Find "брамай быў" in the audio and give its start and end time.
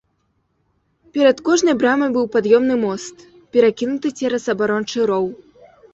1.83-2.25